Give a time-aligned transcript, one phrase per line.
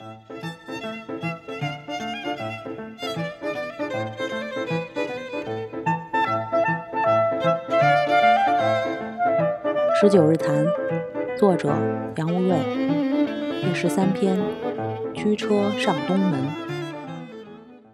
[0.00, 0.04] 十
[10.08, 10.64] 九日谈，
[11.36, 11.70] 作者
[12.16, 12.56] 杨无瑞，
[13.60, 14.38] 第十三篇：
[15.16, 16.46] 驱车上东门。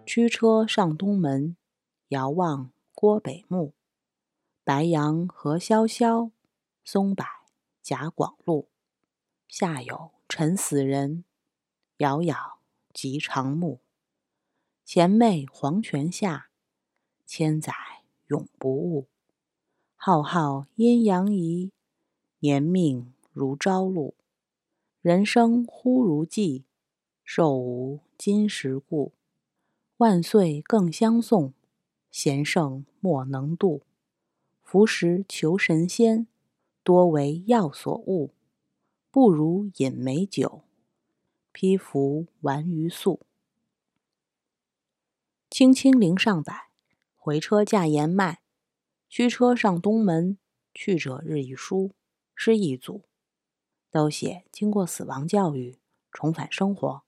[0.05, 1.57] 驱车上东门，
[2.09, 3.73] 遥望郭北墓。
[4.63, 6.29] 白杨何萧萧，
[6.83, 7.25] 松柏
[7.81, 8.69] 夹广路。
[9.47, 11.23] 下有陈死人，
[11.97, 12.59] 杳杳
[12.93, 13.79] 及长暮。
[14.83, 16.49] 前媚黄泉下，
[17.25, 17.73] 千载
[18.27, 19.07] 永不误。
[19.95, 21.71] 浩浩阴阳移。
[22.39, 24.13] 年命如朝露，
[25.01, 26.65] 人生忽如寄，
[27.23, 29.13] 寿无今时故。
[29.97, 31.53] 万岁更相送，
[32.11, 33.81] 贤圣莫能度。
[34.61, 36.27] 服食求神仙，
[36.83, 38.31] 多为药所误。
[39.09, 40.64] 不如饮美酒，
[41.57, 43.21] 披服玩鱼素。
[45.49, 46.53] 青青陵上柏，
[47.15, 48.41] 回车驾言迈。
[49.07, 50.37] 驱车上东门，
[50.73, 51.93] 去者日已疏。
[52.35, 53.05] 诗一组，
[53.89, 55.77] 都写经过死亡教育
[56.11, 57.03] 重返生活。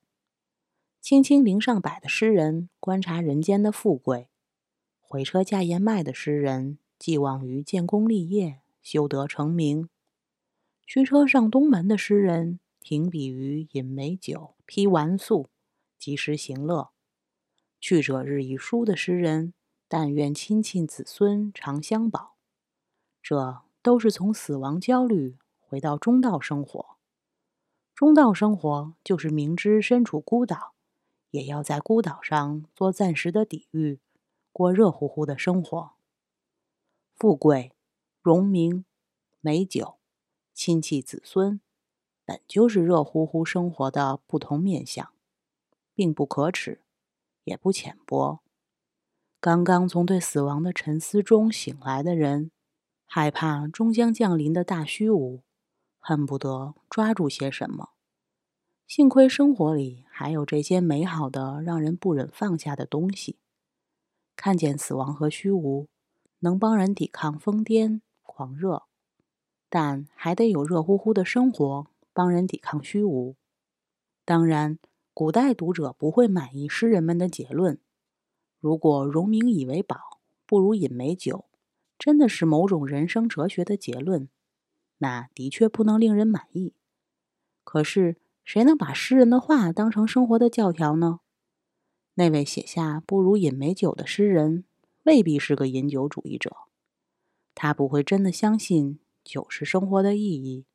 [1.01, 4.29] 青青陵上柏的诗人观察人间的富贵；
[5.01, 9.89] 回车驾言迈的诗人寄望于建功立业、修德成名；
[10.85, 15.49] 驱车上东门的诗人停笔于饮美酒、披玩素、
[15.99, 16.93] 及时行乐。
[17.81, 19.53] 去者日已疏的诗人
[19.89, 22.37] 但愿亲戚子孙常相保。
[23.21, 23.63] 这。
[23.83, 26.97] 都是从死亡焦虑回到中道生活。
[27.95, 30.73] 中道生活就是明知身处孤岛，
[31.31, 34.01] 也要在孤岛上做暂时的抵御，
[34.51, 35.93] 过热乎乎的生活。
[37.15, 37.71] 富贵、
[38.21, 38.83] 荣名、
[39.39, 39.99] 美酒、
[40.53, 41.61] 亲戚子孙，
[42.27, 45.11] 本就是热乎乎生活的不同面相，
[45.95, 46.81] 并不可耻，
[47.45, 48.41] 也不浅薄。
[49.39, 52.51] 刚刚从对死亡的沉思中醒来的人。
[53.09, 55.41] 害怕终将降临的大虚无，
[55.97, 57.91] 恨不得抓住些什么。
[58.85, 63.37] 幸亏生活里还有这些美好的、让人不忍放下的东西。
[64.35, 65.87] 看见死亡和虚无，
[66.39, 68.83] 能帮人抵抗疯癫狂热，
[69.69, 71.87] 但还得有热乎乎的生活
[72.17, 73.35] 帮人抵抗虚无。
[74.25, 74.79] 当然，
[75.13, 77.79] 古代读者不会满意诗人们的结论：
[78.59, 81.45] 如果荣名以为宝，不如饮美酒。
[81.99, 84.29] 真的是某种人生哲学的结论，
[84.97, 86.73] 那的确不能令人满意。
[87.63, 91.19] 可是，谁能把诗人的话当成生活的教条呢？
[92.15, 94.65] 那位写下“不如饮美酒”的诗人，
[95.03, 96.55] 未必是个饮酒主义者。
[97.53, 100.65] 他不会真的相信酒是生活的意义，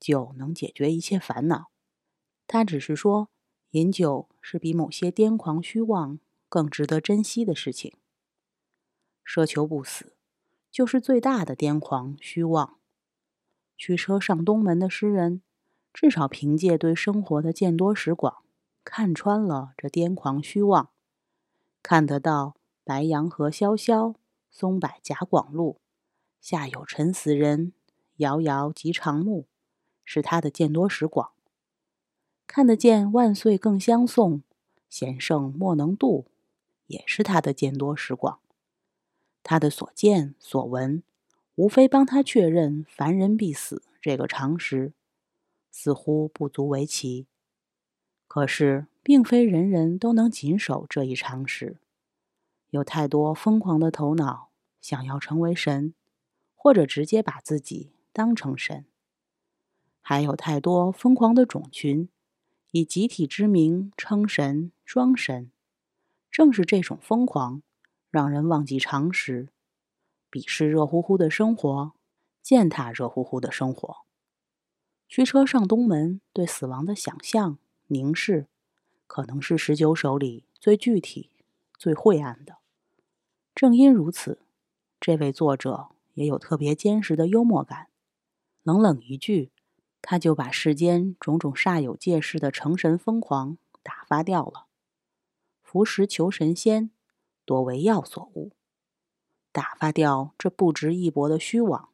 [0.00, 1.70] 酒能解决一切烦恼。
[2.46, 3.28] 他只是说，
[3.70, 6.18] 饮酒是比某些癫狂虚妄
[6.48, 7.94] 更值得珍惜的事情。
[9.24, 10.12] 奢求不死。
[10.76, 12.76] 就是最大的癫狂虚妄。
[13.78, 15.40] 驱车上东门的诗人，
[15.90, 18.44] 至少凭借对生活的见多识广，
[18.84, 20.90] 看穿了这癫狂虚妄，
[21.82, 24.16] 看得到白杨河萧萧，
[24.50, 25.80] 松柏夹广路，
[26.42, 27.72] 下有沉死人，
[28.16, 29.46] 遥遥及长暮，
[30.06, 31.32] 是他的见多识广；
[32.46, 34.40] 看得见万岁更相送，
[34.88, 36.24] 贤圣莫能度，
[36.86, 38.38] 也是他的见多识广。
[39.42, 41.02] 他的所见所闻，
[41.56, 44.92] 无非帮他确认“凡人必死”这个常识，
[45.70, 47.26] 似乎不足为奇。
[48.28, 51.78] 可是，并非人人都能谨守这一常识。
[52.70, 54.50] 有太多疯狂的头脑
[54.80, 55.94] 想要成为神，
[56.54, 58.84] 或者直接把自己当成神；
[60.08, 62.08] 还有太多疯狂的种群，
[62.70, 65.50] 以集体之名称神、装神。
[66.30, 67.62] 正是这种疯狂。
[68.08, 69.48] 让人忘记常识，
[70.30, 71.92] 鄙视热乎乎的生活，
[72.40, 73.96] 践踏热乎乎的生活。
[75.08, 78.46] 驱车上东门对死亡的想象凝视，
[79.08, 81.32] 可能是十九首里最具体、
[81.76, 82.58] 最晦暗的。
[83.56, 84.38] 正因如此，
[85.00, 87.88] 这位作者也有特别坚实的幽默感。
[88.62, 89.50] 冷冷一句，
[90.08, 94.66] 他就把世间种种煞有介事的成神疯狂打发掉了。
[95.64, 96.90] 服食求神仙。
[97.44, 98.50] 多为药所误，
[99.52, 101.90] 打发掉这不值一驳的虚妄，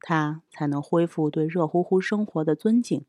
[0.00, 3.04] 他才能恢复对热乎乎生活的尊敬。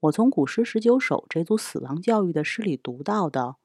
[0.00, 3.58] 我从《古诗十九首》这组死亡教育的诗里读到的，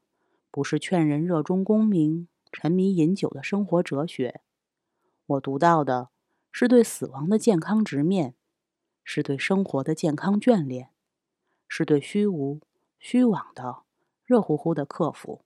[0.52, 4.42] 不是劝人热衷功名、沉迷饮酒的生活哲学，
[5.26, 6.10] 我读到的
[6.52, 8.35] 是对死亡的健康直面，
[9.08, 10.90] 是对生活的健康眷恋，
[11.68, 12.60] 是对虚无、
[12.98, 13.84] 虚妄的、
[14.24, 15.42] 热乎乎的克服。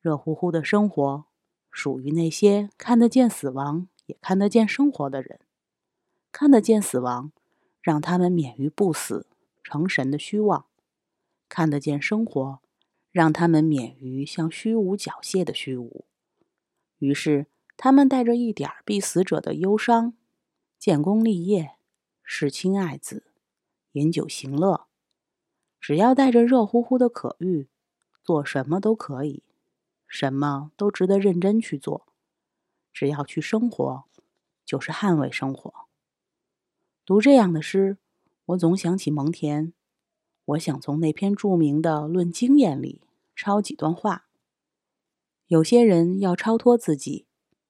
[0.00, 1.24] 热乎乎的生活，
[1.72, 5.40] 属于那些看得见死亡也看得见生活的人。
[6.30, 7.32] 看得见死亡，
[7.82, 9.26] 让他们免于不死
[9.64, 10.66] 成神的虚妄；
[11.48, 12.60] 看得见生活，
[13.10, 16.04] 让他们免于向虚无缴械的虚无。
[16.98, 20.14] 于是，他们带着一点必死者的忧伤，
[20.78, 21.75] 建功立业，
[22.28, 23.22] 视亲爱子，
[23.92, 24.88] 饮酒行乐。
[25.80, 27.68] 只要带着热乎乎的可欲，
[28.24, 29.44] 做什么都可以。
[30.08, 32.06] 什么都值得认真去做，
[32.92, 34.04] 只要去生活，
[34.64, 35.72] 就是捍卫生活。
[37.04, 37.96] 读这样的诗，
[38.46, 39.72] 我总想起蒙恬。
[40.46, 43.00] 我想从那篇著名的《论经验》里
[43.36, 44.26] 抄几段话。
[45.46, 47.26] 有些人要超脱自己，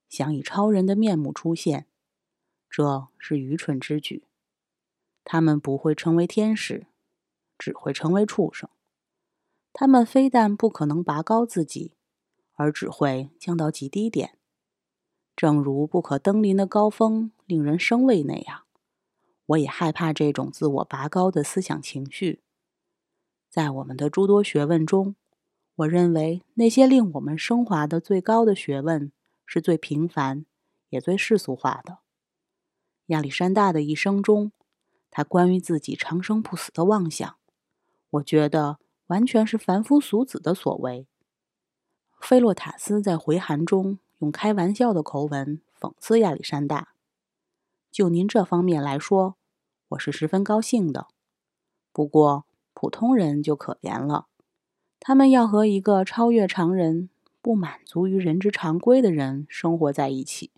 [0.08, 1.86] 想以超人的面目出现，
[2.70, 4.25] 这是愚蠢之举。
[5.26, 6.87] 他们不会成为天使，
[7.58, 8.70] 只会成为畜生。
[9.75, 11.93] 他们非但不可能拔高自己。
[12.58, 14.38] 而只会降到极低点，
[15.37, 18.62] 正如不可登临的高峰令人生畏那样。
[19.44, 22.40] 我也害怕这种自我拔高的思想情绪。
[23.50, 25.17] 在我们的诸多学问中，
[25.75, 29.12] 我认为那些令我们升华的最高的学问
[29.44, 30.46] 是最平凡
[30.88, 31.99] 也最世俗化的。
[33.08, 34.50] 亚历山大的一生中，
[35.16, 37.38] 他关于自己长生不死的妄想，
[38.10, 41.06] 我觉得完全是凡夫俗子的所为。
[42.20, 46.88] 菲洛塔斯在回函中用开玩笑的口吻讽刺亚历山大。
[47.90, 49.36] 就您这方面来说，
[49.88, 51.08] 我是十分高兴的。
[51.94, 54.26] 不过普通人就可怜了，
[55.00, 57.08] 他们要和一个超越常人、
[57.40, 60.50] 不满足于人之常规的人生活在一起，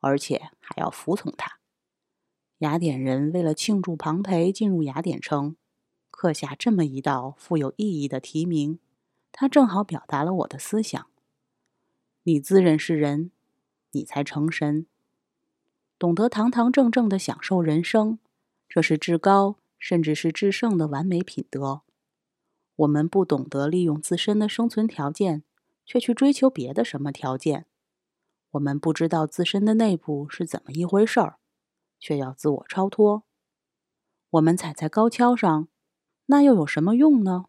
[0.00, 1.57] 而且还要服从他。
[2.58, 5.54] 雅典人为了庆祝庞培进入雅典城，
[6.10, 8.80] 刻下这么一道富有意义的题名。
[9.30, 11.06] 他正好表达了我的思想。
[12.24, 13.30] 你自认是人，
[13.92, 14.86] 你才成神。
[15.98, 18.18] 懂得堂堂正正的享受人生，
[18.68, 21.82] 这是至高甚至是至圣的完美品德。
[22.74, 25.44] 我们不懂得利用自身的生存条件，
[25.86, 27.66] 却去追求别的什么条件。
[28.52, 31.38] 我们不知道自身的内部是怎么一回事儿，
[31.98, 33.24] 却要自我超脱。
[34.30, 35.68] 我们踩在高跷上，
[36.26, 37.46] 那又有什么用呢？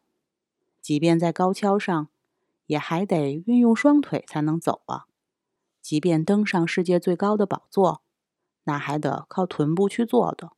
[0.82, 2.10] 即便在高跷上，
[2.68, 5.08] 也还得运用双腿才能走啊！
[5.82, 8.02] 即便登上世界最高的宝座，
[8.64, 10.54] 那还得靠臀部去做的。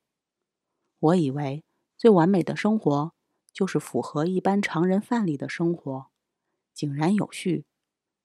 [1.00, 1.64] 我以为
[1.98, 3.14] 最完美的生活
[3.52, 6.08] 就是符合一般常人范例的生活，
[6.74, 7.66] 井然有序，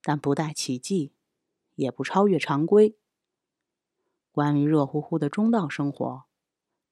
[0.03, 1.13] 但不带奇迹，
[1.77, 2.97] 也不超越常规。
[4.37, 6.25] 关于热乎乎的中道生活，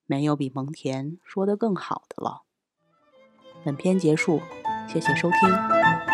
[0.06, 2.44] 没有比蒙恬说的更好的了。
[3.62, 4.40] 本篇结束。
[4.88, 6.13] 谢谢收听。